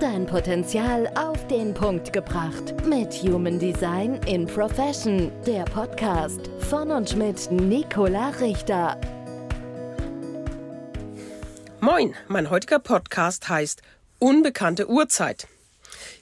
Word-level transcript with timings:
Dein 0.00 0.26
Potenzial 0.26 1.10
auf 1.16 1.44
den 1.48 1.74
Punkt 1.74 2.12
gebracht. 2.12 2.72
Mit 2.86 3.12
Human 3.14 3.58
Design 3.58 4.20
in 4.26 4.46
Profession. 4.46 5.32
Der 5.44 5.64
Podcast 5.64 6.48
von 6.70 6.92
und 6.92 7.16
mit 7.16 7.50
Nicola 7.50 8.28
Richter. 8.40 8.96
Moin, 11.80 12.14
mein 12.28 12.48
heutiger 12.48 12.78
Podcast 12.78 13.48
heißt 13.48 13.82
Unbekannte 14.20 14.88
Uhrzeit. 14.88 15.48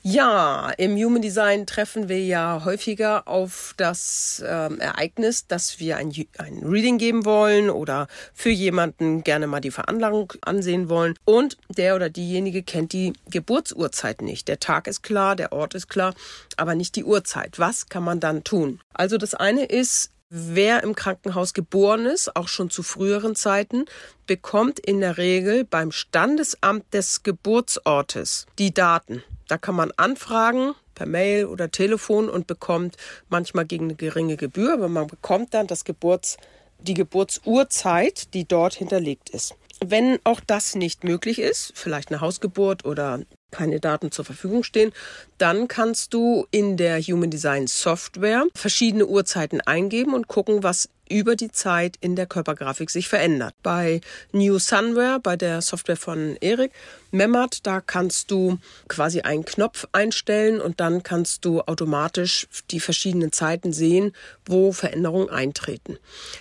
Ja, 0.08 0.70
im 0.78 0.94
Human 0.94 1.20
Design 1.20 1.66
treffen 1.66 2.08
wir 2.08 2.24
ja 2.24 2.62
häufiger 2.64 3.26
auf 3.26 3.74
das 3.76 4.40
ähm, 4.46 4.78
Ereignis, 4.78 5.48
dass 5.48 5.80
wir 5.80 5.96
ein, 5.96 6.12
ein 6.38 6.62
Reading 6.62 6.98
geben 6.98 7.24
wollen 7.24 7.70
oder 7.70 8.06
für 8.32 8.50
jemanden 8.50 9.24
gerne 9.24 9.48
mal 9.48 9.58
die 9.58 9.72
Veranlagung 9.72 10.32
ansehen 10.42 10.88
wollen. 10.88 11.14
Und 11.24 11.58
der 11.76 11.96
oder 11.96 12.08
diejenige 12.08 12.62
kennt 12.62 12.92
die 12.92 13.14
Geburtsurzeit 13.32 14.22
nicht. 14.22 14.46
Der 14.46 14.60
Tag 14.60 14.86
ist 14.86 15.02
klar, 15.02 15.34
der 15.34 15.50
Ort 15.50 15.74
ist 15.74 15.88
klar, 15.88 16.14
aber 16.56 16.76
nicht 16.76 16.94
die 16.94 17.02
Uhrzeit. 17.02 17.58
Was 17.58 17.88
kann 17.88 18.04
man 18.04 18.20
dann 18.20 18.44
tun? 18.44 18.78
Also 18.94 19.18
das 19.18 19.34
eine 19.34 19.64
ist, 19.64 20.12
Wer 20.28 20.82
im 20.82 20.96
Krankenhaus 20.96 21.54
geboren 21.54 22.04
ist, 22.04 22.34
auch 22.34 22.48
schon 22.48 22.68
zu 22.68 22.82
früheren 22.82 23.36
Zeiten, 23.36 23.84
bekommt 24.26 24.80
in 24.80 25.00
der 25.00 25.18
Regel 25.18 25.64
beim 25.64 25.92
Standesamt 25.92 26.92
des 26.92 27.22
Geburtsortes 27.22 28.46
die 28.58 28.74
Daten. 28.74 29.22
Da 29.46 29.56
kann 29.56 29.76
man 29.76 29.92
anfragen 29.96 30.74
per 30.96 31.06
Mail 31.06 31.46
oder 31.46 31.70
Telefon 31.70 32.28
und 32.28 32.48
bekommt 32.48 32.96
manchmal 33.28 33.66
gegen 33.66 33.84
eine 33.84 33.94
geringe 33.94 34.36
Gebühr, 34.36 34.72
aber 34.72 34.88
man 34.88 35.06
bekommt 35.06 35.54
dann 35.54 35.68
das 35.68 35.84
Geburts, 35.84 36.38
die 36.80 36.94
Geburtsurzeit, 36.94 38.34
die 38.34 38.48
dort 38.48 38.74
hinterlegt 38.74 39.30
ist. 39.30 39.54
Wenn 39.84 40.18
auch 40.24 40.40
das 40.40 40.74
nicht 40.74 41.04
möglich 41.04 41.38
ist, 41.38 41.72
vielleicht 41.76 42.10
eine 42.10 42.20
Hausgeburt 42.20 42.84
oder 42.84 43.20
keine 43.50 43.80
Daten 43.80 44.10
zur 44.10 44.24
Verfügung 44.24 44.62
stehen, 44.62 44.92
dann 45.38 45.68
kannst 45.68 46.14
du 46.14 46.46
in 46.50 46.76
der 46.76 47.00
Human 47.00 47.30
Design 47.30 47.66
Software 47.66 48.44
verschiedene 48.54 49.06
Uhrzeiten 49.06 49.60
eingeben 49.60 50.14
und 50.14 50.28
gucken, 50.28 50.62
was 50.62 50.88
über 51.08 51.36
die 51.36 51.50
Zeit 51.50 51.96
in 52.00 52.16
der 52.16 52.26
Körpergrafik 52.26 52.90
sich 52.90 53.08
verändert. 53.08 53.54
Bei 53.62 54.00
New 54.32 54.58
Sunware, 54.58 55.20
bei 55.20 55.36
der 55.36 55.62
Software 55.62 55.96
von 55.96 56.36
Erik 56.40 56.72
Memmert, 57.10 57.66
da 57.66 57.80
kannst 57.80 58.30
du 58.30 58.58
quasi 58.88 59.20
einen 59.20 59.44
Knopf 59.44 59.86
einstellen 59.92 60.60
und 60.60 60.80
dann 60.80 61.02
kannst 61.02 61.44
du 61.44 61.60
automatisch 61.62 62.46
die 62.70 62.80
verschiedenen 62.80 63.32
Zeiten 63.32 63.72
sehen, 63.72 64.12
wo 64.44 64.72
Veränderungen 64.72 65.30
eintreten. 65.30 65.98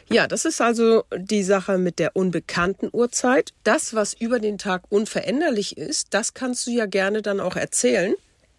Ja, 0.09 0.27
das 0.27 0.45
ist 0.45 0.61
also 0.61 1.03
die 1.15 1.43
Sache 1.43 1.77
mit 1.77 1.99
der 1.99 2.15
unbekannten 2.15 2.89
Uhrzeit. 2.91 3.53
Das, 3.63 3.93
was 3.93 4.13
über 4.13 4.39
den 4.39 4.57
Tag 4.57 4.83
unveränderlich 4.89 5.77
ist, 5.77 6.07
das 6.13 6.33
kannst 6.33 6.67
du 6.67 6.71
ja 6.71 6.85
gerne 6.85 7.21
dann 7.21 7.39
auch 7.39 7.55
erzählen 7.55 8.15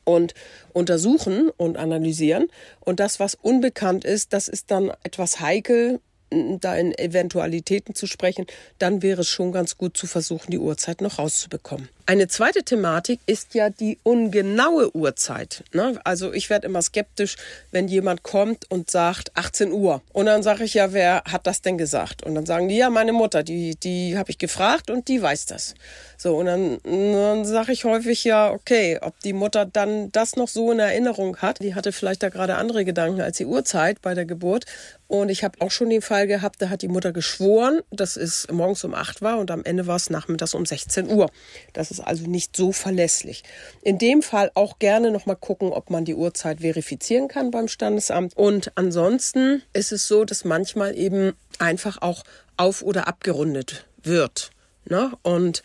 und 0.07 0.33
untersuchen 0.73 1.51
und 1.57 1.77
analysieren. 1.77 2.49
Und 2.81 3.01
das, 3.01 3.21
was 3.21 3.35
unbekannt 3.35 4.05
ist, 4.05 4.33
das 4.33 4.49
ist 4.49 4.71
dann 4.71 4.93
etwas 5.03 5.41
heikel, 5.41 6.01
da 6.31 6.77
in 6.77 6.97
Eventualitäten 6.97 7.95
zu 7.95 8.07
sprechen, 8.07 8.47
dann 8.79 9.03
wäre 9.03 9.21
es 9.21 9.29
schon 9.29 9.53
ganz 9.53 9.77
gut 9.77 9.97
zu 9.97 10.07
versuchen, 10.07 10.51
die 10.51 10.59
Uhrzeit 10.59 11.01
noch 11.01 11.19
rauszubekommen. 11.19 11.89
Eine 12.09 12.29
zweite 12.29 12.63
Thematik 12.63 13.19
ist 13.27 13.55
ja 13.55 13.69
die 13.69 13.99
ungenaue 14.05 14.95
Uhrzeit. 14.95 15.65
Ne? 15.73 15.99
Also 16.05 16.33
ich 16.33 16.51
werde 16.51 16.69
immer 16.69 16.81
skeptisch, 16.81 17.35
wenn 17.73 17.89
jemand 17.89 18.23
kommt 18.23 18.71
und 18.71 18.89
sagt 18.89 19.33
18 19.35 19.73
Uhr. 19.73 20.03
Und 20.13 20.27
dann 20.27 20.45
sage 20.45 20.63
ich 20.63 20.75
ja, 20.75 20.93
wer 20.93 21.25
hat 21.25 21.49
das 21.49 21.63
denn 21.63 21.77
gesagt? 21.79 22.23
Und 22.23 22.37
dann 22.37 22.47
sagen 22.47 22.69
die, 22.69 22.77
ja, 22.77 22.91
meine 22.91 23.13
Mutter, 23.13 23.43
die, 23.43 23.75
die 23.75 24.17
habe 24.17 24.31
ich 24.31 24.39
gefragt 24.39 24.89
und 24.89 25.09
die 25.09 25.21
weiß 25.21 25.47
das. 25.47 25.75
So, 26.17 26.37
und 26.37 26.47
dann, 26.47 26.79
dann 26.85 27.45
sage 27.45 27.73
ich 27.73 27.85
häufig 27.85 28.23
ja, 28.23 28.53
okay, 28.53 29.01
ob 29.03 29.19
die 29.21 29.33
Mutter 29.33 29.67
dann 29.67 30.13
das 30.13 30.37
noch 30.37 30.49
so 30.49 30.71
in 30.71 30.79
Erinnerung 30.79 31.39
hat. 31.39 31.59
Die 31.59 31.75
hatte 31.75 31.91
vielleicht 31.91 32.23
da 32.23 32.29
gerade 32.29 32.55
andere 32.55 32.85
Gedanken 32.85 33.21
als 33.21 33.39
die 33.39 33.47
Uhrzeit 33.47 34.01
bei 34.01 34.15
der 34.15 34.27
Geburt. 34.27 34.65
Und 35.09 35.29
ich 35.29 35.45
habe 35.45 35.61
auch 35.61 35.71
schon 35.71 35.91
den 35.91 36.03
Fall 36.03 36.27
gehabt, 36.27 36.61
da 36.63 36.69
hat 36.69 36.83
die 36.83 36.89
Mutter 36.89 37.13
geschworen, 37.13 37.81
dass 37.91 38.17
es 38.17 38.49
morgens 38.51 38.83
um 38.85 38.95
8 38.95 39.23
war 39.23 39.39
und 39.39 39.51
am 39.51 39.65
Ende 39.65 39.87
war 39.87 39.97
es 39.97 40.11
nachmittags 40.11 40.55
um 40.55 40.67
16 40.67 41.09
Uhr. 41.09 41.31
Das 41.75 41.96
also 42.01 42.27
nicht 42.27 42.57
so 42.57 42.73
verlässlich. 42.73 43.43
In 43.83 43.99
dem 43.99 44.23
Fall 44.23 44.51
auch 44.55 44.79
gerne 44.79 45.11
nochmal 45.11 45.37
gucken, 45.37 45.73
ob 45.73 45.91
man 45.91 46.05
die 46.05 46.15
Uhrzeit 46.15 46.61
verifizieren 46.61 47.29
kann 47.29 47.51
beim 47.51 47.69
Standesamt. 47.69 48.37
Und 48.37 48.73
ansonsten 48.77 49.63
ist 49.73 49.93
es 49.93 50.09
so, 50.09 50.25
dass 50.25 50.45
manchmal 50.45 50.97
eben 50.97 51.33
einfach 51.59 52.03
auch 52.03 52.25
auf- 52.57 52.83
oder 52.83 53.09
abgerundet 53.09 53.87
wird. 54.03 54.51
Ne? 54.85 55.13
Und 55.23 55.63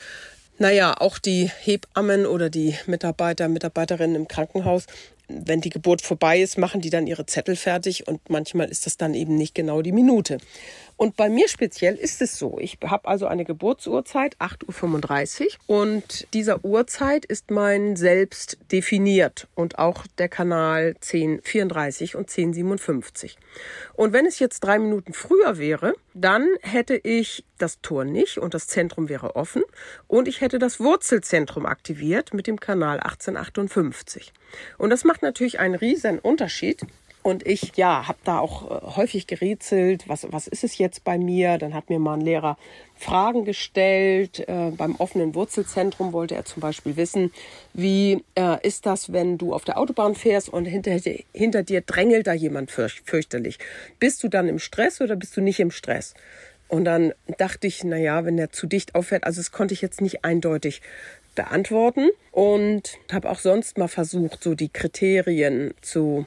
naja, 0.57 0.95
auch 0.99 1.17
die 1.17 1.49
Hebammen 1.61 2.25
oder 2.25 2.49
die 2.49 2.75
Mitarbeiter, 2.85 3.47
Mitarbeiterinnen 3.47 4.15
im 4.15 4.27
Krankenhaus 4.27 4.85
wenn 5.27 5.61
die 5.61 5.69
Geburt 5.69 6.01
vorbei 6.01 6.41
ist, 6.41 6.57
machen 6.57 6.81
die 6.81 6.89
dann 6.89 7.07
ihre 7.07 7.25
Zettel 7.25 7.55
fertig 7.55 8.07
und 8.07 8.29
manchmal 8.29 8.69
ist 8.69 8.85
das 8.85 8.97
dann 8.97 9.13
eben 9.13 9.35
nicht 9.35 9.55
genau 9.55 9.81
die 9.81 9.91
Minute. 9.91 10.37
Und 11.01 11.15
bei 11.17 11.29
mir 11.29 11.47
speziell 11.47 11.95
ist 11.95 12.21
es 12.21 12.37
so. 12.37 12.59
Ich 12.59 12.77
habe 12.85 13.07
also 13.07 13.25
eine 13.25 13.43
Geburtsurzeit, 13.43 14.37
8.35 14.37 15.57
Uhr. 15.67 15.81
Und 15.81 16.27
dieser 16.35 16.63
Uhrzeit 16.63 17.25
ist 17.25 17.49
mein 17.49 17.95
Selbst 17.95 18.59
definiert 18.71 19.47
und 19.55 19.79
auch 19.79 20.05
der 20.19 20.29
Kanal 20.29 20.93
1034 21.01 22.15
und 22.15 22.29
1057. 22.29 23.37
Und 23.93 24.13
wenn 24.13 24.27
es 24.27 24.37
jetzt 24.37 24.59
drei 24.59 24.77
Minuten 24.77 25.13
früher 25.13 25.57
wäre, 25.57 25.95
dann 26.13 26.47
hätte 26.61 26.95
ich 26.95 27.45
das 27.57 27.81
Tor 27.81 28.05
nicht 28.05 28.37
und 28.37 28.53
das 28.53 28.67
Zentrum 28.67 29.09
wäre 29.09 29.35
offen 29.35 29.63
und 30.07 30.27
ich 30.27 30.41
hätte 30.41 30.59
das 30.59 30.79
Wurzelzentrum 30.79 31.65
aktiviert 31.65 32.33
mit 32.33 32.45
dem 32.45 32.59
Kanal 32.59 32.99
1858. 32.99 34.33
Und 34.77 34.89
das 34.89 35.03
macht 35.03 35.21
natürlich 35.21 35.59
einen 35.59 35.75
riesen 35.75 36.19
Unterschied, 36.19 36.85
und 37.23 37.45
ich, 37.45 37.73
ja, 37.75 38.07
habe 38.07 38.17
da 38.23 38.39
auch 38.39 38.71
äh, 38.71 38.95
häufig 38.95 39.27
gerätselt, 39.27 40.05
was, 40.07 40.25
was 40.31 40.47
ist 40.47 40.63
es 40.63 40.79
jetzt 40.79 41.03
bei 41.03 41.19
mir? 41.19 41.59
Dann 41.59 41.75
hat 41.75 41.89
mir 41.89 41.99
mal 41.99 42.15
ein 42.15 42.21
Lehrer 42.21 42.57
Fragen 42.95 43.45
gestellt. 43.45 44.39
Äh, 44.47 44.71
beim 44.71 44.95
offenen 44.95 45.35
Wurzelzentrum 45.35 46.13
wollte 46.13 46.33
er 46.33 46.45
zum 46.45 46.61
Beispiel 46.61 46.95
wissen, 46.95 47.31
wie 47.73 48.23
äh, 48.35 48.67
ist 48.67 48.87
das, 48.87 49.13
wenn 49.13 49.37
du 49.37 49.53
auf 49.53 49.65
der 49.65 49.77
Autobahn 49.77 50.15
fährst 50.15 50.49
und 50.49 50.65
hinter, 50.65 50.97
hinter 51.31 51.61
dir 51.61 51.81
drängelt 51.81 52.25
da 52.25 52.33
jemand 52.33 52.71
fürch, 52.71 53.03
fürchterlich. 53.05 53.59
Bist 53.99 54.23
du 54.23 54.27
dann 54.27 54.47
im 54.47 54.57
Stress 54.57 54.99
oder 54.99 55.15
bist 55.15 55.37
du 55.37 55.41
nicht 55.41 55.59
im 55.59 55.69
Stress? 55.69 56.15
Und 56.69 56.85
dann 56.85 57.13
dachte 57.37 57.67
ich, 57.67 57.83
na 57.83 57.97
ja, 57.97 58.25
wenn 58.25 58.37
der 58.37 58.51
zu 58.51 58.65
dicht 58.65 58.95
auffährt, 58.95 59.25
also 59.25 59.41
das 59.41 59.51
konnte 59.51 59.73
ich 59.73 59.81
jetzt 59.81 59.99
nicht 60.01 60.23
eindeutig 60.23 60.81
beantworten 61.35 62.09
und 62.31 62.97
habe 63.11 63.29
auch 63.29 63.39
sonst 63.39 63.77
mal 63.77 63.87
versucht, 63.87 64.43
so 64.43 64.55
die 64.55 64.69
Kriterien 64.69 65.73
zu 65.81 66.25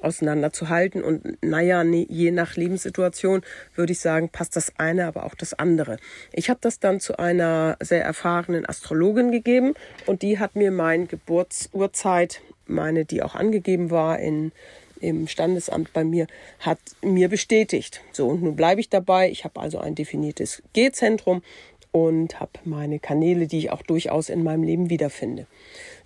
auseinanderzuhalten. 0.00 1.02
Und 1.02 1.42
naja, 1.42 1.82
je 1.82 2.30
nach 2.30 2.56
Lebenssituation 2.56 3.42
würde 3.74 3.92
ich 3.92 4.00
sagen, 4.00 4.28
passt 4.28 4.56
das 4.56 4.72
eine, 4.78 5.06
aber 5.06 5.24
auch 5.24 5.34
das 5.34 5.54
andere. 5.54 5.98
Ich 6.32 6.50
habe 6.50 6.60
das 6.62 6.80
dann 6.80 7.00
zu 7.00 7.18
einer 7.18 7.76
sehr 7.80 8.04
erfahrenen 8.04 8.68
Astrologin 8.68 9.30
gegeben 9.32 9.74
und 10.06 10.22
die 10.22 10.38
hat 10.38 10.56
mir 10.56 10.70
meine 10.70 11.06
Geburtsurzeit, 11.06 12.40
meine, 12.66 13.04
die 13.04 13.22
auch 13.22 13.34
angegeben 13.34 13.90
war 13.90 14.18
in 14.18 14.52
im 15.00 15.28
Standesamt 15.28 15.92
bei 15.92 16.04
mir, 16.04 16.26
hat 16.58 16.78
mir 17.02 17.28
bestätigt. 17.28 18.00
So, 18.12 18.28
und 18.28 18.42
nun 18.42 18.56
bleibe 18.56 18.80
ich 18.80 18.88
dabei. 18.88 19.30
Ich 19.30 19.44
habe 19.44 19.60
also 19.60 19.78
ein 19.78 19.94
definiertes 19.94 20.62
G-Zentrum 20.72 21.42
und 21.96 22.40
habe 22.40 22.50
meine 22.64 22.98
Kanäle, 22.98 23.46
die 23.46 23.56
ich 23.56 23.70
auch 23.70 23.80
durchaus 23.80 24.28
in 24.28 24.42
meinem 24.42 24.62
Leben 24.62 24.90
wiederfinde. 24.90 25.46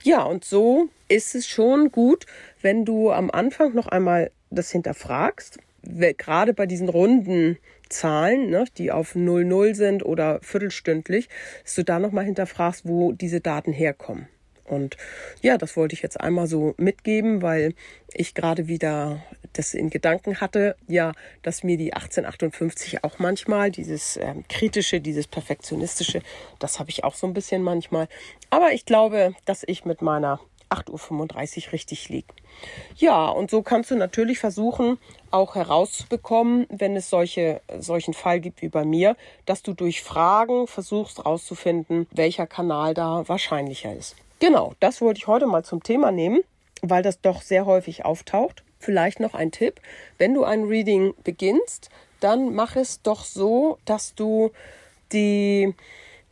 Ja, 0.05 0.23
und 0.23 0.45
so 0.45 0.89
ist 1.09 1.35
es 1.35 1.49
schon 1.49 1.91
gut, 1.91 2.27
wenn 2.63 2.85
du 2.85 3.11
am 3.11 3.29
Anfang 3.29 3.75
noch 3.75 3.89
einmal 3.89 4.31
das 4.51 4.71
hinterfragst, 4.71 5.59
gerade 5.83 6.55
bei 6.55 6.67
diesen 6.67 6.89
runden 6.89 7.59
Zahlen, 7.89 8.51
ne, 8.51 8.67
die 8.79 8.93
auf 8.93 9.17
00 9.17 9.75
sind 9.75 10.05
oder 10.05 10.39
viertelstündlich, 10.43 11.29
dass 11.65 11.75
du 11.75 11.83
da 11.83 11.99
nochmal 11.99 12.25
hinterfragst, 12.25 12.87
wo 12.87 13.11
diese 13.11 13.41
Daten 13.41 13.73
herkommen. 13.73 14.29
Und 14.71 14.97
ja, 15.43 15.59
das 15.59 15.77
wollte 15.77 15.95
ich 15.95 16.03
jetzt 16.03 16.21
einmal 16.21 16.47
so 16.47 16.75
mitgeben, 16.77 17.43
weil 17.43 17.75
ich 18.13 18.35
gerade 18.35 18.69
wieder 18.69 19.23
das 19.53 19.75
in 19.75 19.91
Gedanken 19.91 20.41
hatte, 20.41 20.77
ja, 20.87 21.13
dass 21.43 21.65
mir 21.65 21.77
die 21.77 21.93
1858 21.93 23.03
auch 23.05 23.19
manchmal 23.19 23.71
dieses 23.71 24.17
ähm, 24.17 24.45
kritische, 24.49 25.01
dieses 25.01 25.27
perfektionistische, 25.27 26.23
das 26.59 26.79
habe 26.79 26.91
ich 26.91 27.05
auch 27.05 27.15
so 27.15 27.27
ein 27.27 27.35
bisschen 27.35 27.63
manchmal. 27.63 28.09
Aber 28.51 28.73
ich 28.73 28.85
glaube, 28.85 29.35
dass 29.45 29.65
ich 29.67 29.85
mit 29.85 30.03
meiner 30.03 30.41
8.35 30.71 31.67
Uhr 31.67 31.73
richtig 31.73 32.09
liege. 32.09 32.29
Ja, 32.97 33.27
und 33.29 33.51
so 33.51 33.63
kannst 33.63 33.91
du 33.91 33.97
natürlich 33.97 34.39
versuchen, 34.39 34.99
auch 35.31 35.57
herauszubekommen, 35.57 36.67
wenn 36.71 36.95
es 36.97 37.11
solche, 37.11 37.61
solchen 37.79 38.15
Fall 38.15 38.41
gibt 38.41 38.63
wie 38.63 38.69
bei 38.69 38.85
mir, 38.85 39.17
dass 39.47 39.63
du 39.63 39.73
durch 39.73 40.03
Fragen 40.03 40.67
versuchst 40.67 41.19
herauszufinden, 41.19 42.07
welcher 42.13 42.47
Kanal 42.47 42.95
da 42.95 43.27
wahrscheinlicher 43.27 43.95
ist. 43.95 44.17
Genau, 44.41 44.73
das 44.81 45.03
wollte 45.03 45.19
ich 45.19 45.27
heute 45.27 45.47
mal 45.47 45.63
zum 45.65 45.83
Thema 45.83 46.11
nehmen, 46.11 46.41
weil 46.81 47.03
das 47.03 47.21
doch 47.21 47.43
sehr 47.43 47.67
häufig 47.67 48.07
auftaucht. 48.07 48.65
Vielleicht 48.79 49.21
noch 49.21 49.35
ein 49.35 49.53
Tipp, 49.53 49.83
wenn 50.17 50.33
du 50.33 50.45
ein 50.45 50.65
Reading 50.65 51.13
beginnst, 51.25 51.91
dann 52.21 52.55
mach 52.55 52.75
es 52.75 53.03
doch 53.03 53.25
so, 53.25 53.77
dass 53.85 54.15
du 54.15 54.51
die 55.13 55.75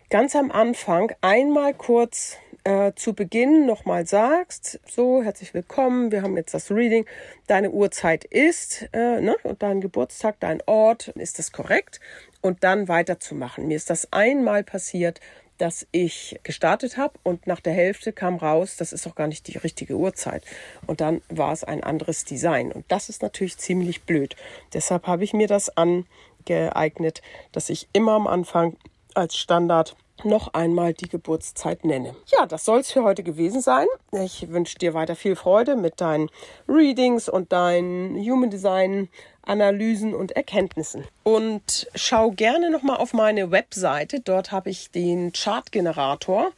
ganz 0.09 0.35
am 0.35 0.51
Anfang 0.51 1.13
einmal 1.21 1.75
kurz 1.75 2.39
äh, 2.65 2.93
zu 2.95 3.13
Beginn 3.13 3.67
nochmal 3.67 4.07
sagst, 4.07 4.81
so, 4.89 5.23
herzlich 5.23 5.53
willkommen, 5.53 6.11
wir 6.11 6.23
haben 6.23 6.37
jetzt 6.39 6.55
das 6.55 6.71
Reading, 6.71 7.05
deine 7.47 7.71
Uhrzeit 7.71 8.25
ist, 8.25 8.89
äh, 8.95 9.21
ne, 9.21 9.37
und 9.43 9.63
dein 9.63 9.83
Geburtstag, 9.83 10.37
dein 10.41 10.63
Ort, 10.65 11.09
ist 11.09 11.39
das 11.39 11.53
korrekt? 11.53 12.01
Und 12.41 12.65
dann 12.65 12.89
weiterzumachen. 12.89 13.67
Mir 13.67 13.77
ist 13.77 13.91
das 13.91 14.13
einmal 14.15 14.65
passiert, 14.65 15.21
dass 15.59 15.87
ich 15.93 16.39
gestartet 16.45 16.97
habe 16.97 17.19
und 17.23 17.47
nach 17.47 17.61
der 17.61 17.73
Hälfte 17.73 18.13
kam 18.13 18.37
raus, 18.37 18.77
das 18.77 18.93
ist 18.93 19.05
doch 19.07 19.15
gar 19.15 19.27
nicht 19.27 19.47
die 19.49 19.59
richtige 19.59 19.97
Uhrzeit. 19.97 20.43
Und 20.87 21.01
dann 21.01 21.21
war 21.29 21.53
es 21.53 21.65
ein 21.65 21.83
anderes 21.85 22.25
Design. 22.25 22.73
Und 22.73 22.85
das 22.89 23.09
ist 23.09 23.23
natürlich 23.23 23.59
ziemlich 23.59 24.03
blöd. 24.03 24.37
Deshalb 24.73 25.07
habe 25.07 25.25
ich 25.25 25.33
mir 25.33 25.49
das 25.49 25.71
angeeignet, 25.77 27.23
dass 27.53 27.69
ich 27.69 27.89
immer 27.93 28.13
am 28.13 28.27
Anfang 28.27 28.77
als 29.15 29.37
Standard 29.37 29.97
noch 30.25 30.55
einmal 30.55 30.95
die 30.95 31.09
Geburtszeit 31.09 31.85
nenne. 31.85 32.15
Ja, 32.27 32.47
das 32.47 32.65
soll 32.65 32.81
es 32.81 32.93
für 32.93 33.05
heute 33.05 33.23
gewesen 33.23 33.61
sein. 33.61 33.87
Ich 34.13 34.49
wünsche 34.51 34.79
dir 34.79 34.95
weiter 34.95 35.17
viel 35.17 35.37
Freude 35.37 35.77
mit 35.77 36.01
deinen 36.01 36.31
Readings 36.69 37.29
und 37.29 37.53
deinen 37.53 38.17
Human 38.17 38.51
Design 38.51 39.09
Analysen 39.43 40.15
und 40.15 40.33
Erkenntnissen. 40.33 41.05
Und 41.23 41.89
schau 41.95 42.31
gerne 42.31 42.71
noch 42.71 42.83
mal 42.83 42.97
auf 42.97 43.15
meine 43.15 43.51
Webseite. 43.51 44.21
Dort 44.21 44.53
habe 44.53 44.71
ich 44.71 44.91
den 44.91 45.33
Chartgenerator. 45.33 46.53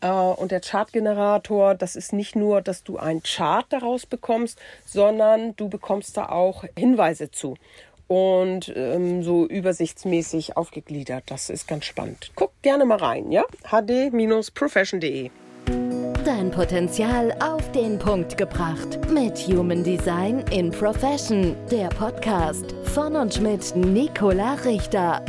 Äh, 0.00 0.08
und 0.08 0.52
der 0.52 0.60
Chartgenerator, 0.60 1.74
das 1.74 1.96
ist 1.96 2.12
nicht 2.12 2.36
nur, 2.36 2.62
dass 2.62 2.84
du 2.84 2.96
ein 2.96 3.22
Chart 3.22 3.66
daraus 3.70 4.06
bekommst, 4.06 4.58
sondern 4.86 5.56
du 5.56 5.68
bekommst 5.68 6.16
da 6.16 6.28
auch 6.28 6.64
Hinweise 6.76 7.30
zu 7.30 7.56
und 8.08 8.72
ähm, 8.74 9.22
so 9.22 9.46
übersichtsmäßig 9.46 10.56
aufgegliedert. 10.56 11.24
Das 11.26 11.50
ist 11.50 11.68
ganz 11.68 11.84
spannend. 11.84 12.32
Guck 12.34 12.50
gerne 12.62 12.84
mal 12.84 12.98
rein, 12.98 13.30
ja? 13.30 13.44
hd-profession.de. 13.70 15.30
Dein 16.24 16.50
Potenzial 16.50 17.32
auf 17.40 17.70
den 17.72 17.98
Punkt 17.98 18.36
gebracht. 18.36 18.98
Mit 19.10 19.38
Human 19.48 19.84
Design 19.84 20.44
in 20.50 20.70
Profession. 20.70 21.54
Der 21.70 21.88
Podcast 21.88 22.74
von 22.84 23.16
und 23.16 23.40
mit 23.40 23.74
Nicola 23.76 24.54
Richter. 24.64 25.22